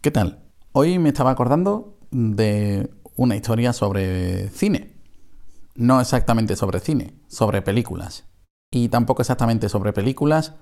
[0.00, 0.44] ¿Qué tal?
[0.70, 4.94] Hoy me estaba acordando de una historia sobre cine.
[5.74, 8.24] No exactamente sobre cine, sobre películas.
[8.70, 10.54] Y tampoco exactamente sobre películas,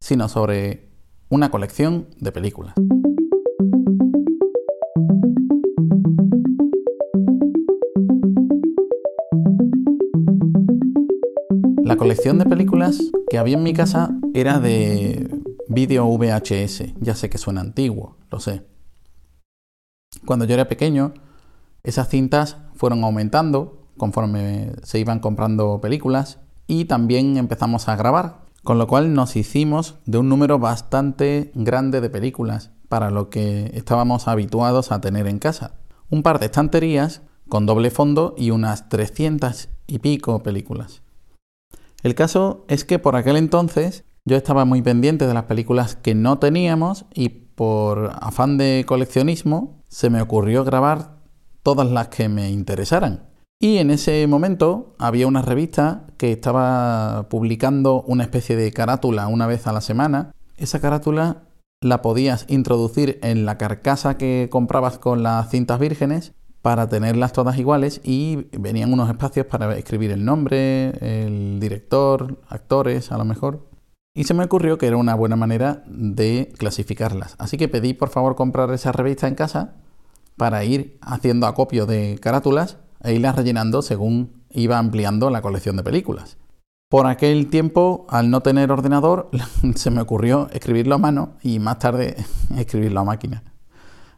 [0.00, 0.88] sino sobre
[1.28, 2.72] una colección de películas.
[11.84, 12.98] La colección de películas
[13.28, 15.28] que había en mi casa era de
[15.68, 16.94] vídeo VHS.
[17.00, 18.77] Ya sé que suena antiguo, lo sé.
[20.28, 21.14] Cuando yo era pequeño,
[21.82, 28.76] esas cintas fueron aumentando conforme se iban comprando películas y también empezamos a grabar, con
[28.76, 34.28] lo cual nos hicimos de un número bastante grande de películas para lo que estábamos
[34.28, 35.76] habituados a tener en casa.
[36.10, 41.00] Un par de estanterías con doble fondo y unas 300 y pico películas.
[42.02, 46.14] El caso es que por aquel entonces yo estaba muy pendiente de las películas que
[46.14, 51.18] no teníamos y por afán de coleccionismo se me ocurrió grabar
[51.62, 53.28] todas las que me interesaran.
[53.60, 59.46] Y en ese momento había una revista que estaba publicando una especie de carátula una
[59.46, 60.32] vez a la semana.
[60.56, 61.42] Esa carátula
[61.80, 67.58] la podías introducir en la carcasa que comprabas con las cintas vírgenes para tenerlas todas
[67.58, 73.68] iguales y venían unos espacios para escribir el nombre, el director, actores a lo mejor.
[74.18, 77.36] Y se me ocurrió que era una buena manera de clasificarlas.
[77.38, 79.76] Así que pedí por favor comprar esa revista en casa
[80.36, 85.84] para ir haciendo acopio de carátulas e irlas rellenando según iba ampliando la colección de
[85.84, 86.36] películas.
[86.90, 89.30] Por aquel tiempo, al no tener ordenador,
[89.76, 92.16] se me ocurrió escribirlo a mano y más tarde
[92.58, 93.44] escribirlo a máquina.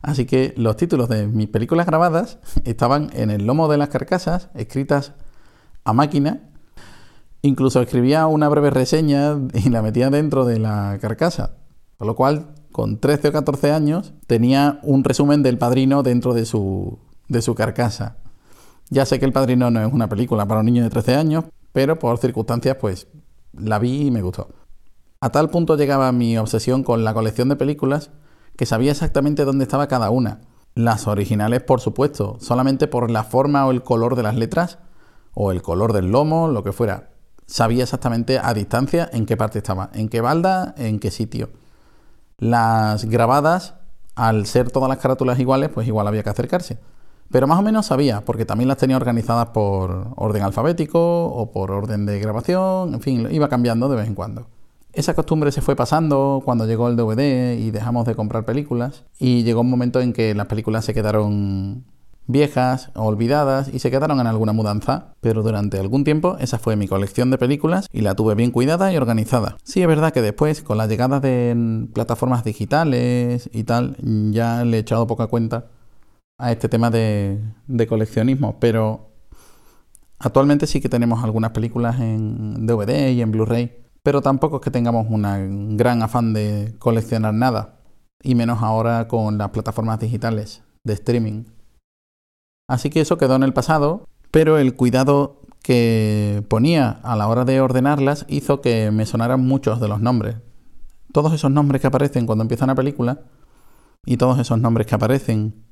[0.00, 4.48] Así que los títulos de mis películas grabadas estaban en el lomo de las carcasas,
[4.54, 5.12] escritas
[5.84, 6.49] a máquina.
[7.42, 11.56] Incluso escribía una breve reseña y la metía dentro de la carcasa.
[11.96, 16.44] Con lo cual, con 13 o 14 años, tenía un resumen del padrino dentro de
[16.44, 16.98] su,
[17.28, 18.16] de su carcasa.
[18.90, 21.44] Ya sé que El Padrino no es una película para un niño de 13 años,
[21.72, 23.06] pero por circunstancias pues
[23.52, 24.48] la vi y me gustó.
[25.20, 28.10] A tal punto llegaba mi obsesión con la colección de películas
[28.56, 30.40] que sabía exactamente dónde estaba cada una.
[30.74, 34.78] Las originales, por supuesto, solamente por la forma o el color de las letras,
[35.34, 37.10] o el color del lomo, lo que fuera.
[37.50, 41.50] Sabía exactamente a distancia en qué parte estaba, en qué balda, en qué sitio.
[42.38, 43.74] Las grabadas,
[44.14, 46.78] al ser todas las carátulas iguales, pues igual había que acercarse.
[47.28, 51.72] Pero más o menos sabía, porque también las tenía organizadas por orden alfabético o por
[51.72, 54.46] orden de grabación, en fin, iba cambiando de vez en cuando.
[54.92, 59.42] Esa costumbre se fue pasando cuando llegó el DVD y dejamos de comprar películas y
[59.42, 61.84] llegó un momento en que las películas se quedaron
[62.30, 66.88] viejas, olvidadas y se quedaron en alguna mudanza, pero durante algún tiempo esa fue mi
[66.88, 69.56] colección de películas y la tuve bien cuidada y organizada.
[69.62, 73.96] Sí, es verdad que después, con la llegada de plataformas digitales y tal,
[74.32, 75.66] ya le he echado poca cuenta
[76.38, 77.38] a este tema de,
[77.88, 79.10] coleccionismo, pero
[80.18, 84.70] actualmente sí que tenemos algunas películas en DVD y en Blu-ray, pero tampoco es que
[84.70, 87.80] tengamos un gran afán de coleccionar nada,
[88.22, 91.44] y menos ahora con las plataformas digitales de streaming.
[92.70, 97.44] Así que eso quedó en el pasado, pero el cuidado que ponía a la hora
[97.44, 100.36] de ordenarlas hizo que me sonaran muchos de los nombres.
[101.12, 103.22] Todos esos nombres que aparecen cuando empieza una película
[104.06, 105.64] y todos esos nombres que aparecen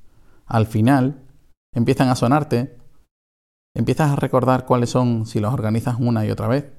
[0.45, 1.23] al final
[1.73, 2.77] empiezan a sonarte,
[3.77, 6.73] empiezas a recordar cuáles son si los organizas una y otra vez,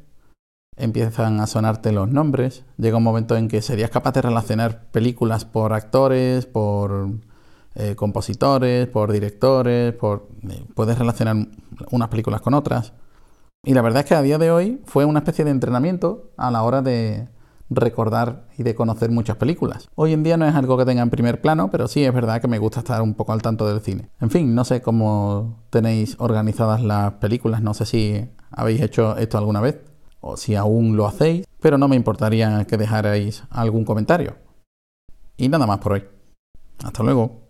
[0.75, 5.46] empiezan a sonarte los nombres, llega un momento en que serías capaz de relacionar películas
[5.46, 7.09] por actores, por
[7.75, 11.35] eh, compositores, por directores, por eh, puedes relacionar
[11.91, 12.93] unas películas con otras.
[13.64, 16.49] Y la verdad es que a día de hoy fue una especie de entrenamiento a
[16.52, 17.28] la hora de,
[17.70, 19.90] recordar y de conocer muchas películas.
[19.96, 22.41] Hoy en día no es algo que tenga en primer plano, pero sí es verdad
[22.41, 24.09] que me gusta estar un poco al tanto del cine.
[24.20, 29.38] En fin, no sé cómo tenéis organizadas las películas, no sé si habéis hecho esto
[29.38, 29.79] alguna vez
[30.22, 34.35] o si aún lo hacéis, pero no me importaría que dejarais algún comentario.
[35.38, 36.03] Y nada más por hoy.
[36.84, 37.48] Hasta luego.